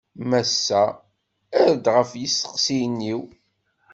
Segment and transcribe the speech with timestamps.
[0.29, 0.83] Massa,
[1.59, 3.21] err-d ɣef yisteqsiyen-iw.